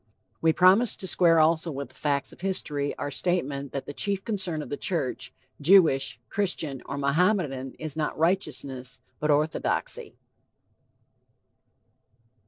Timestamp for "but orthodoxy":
9.19-10.15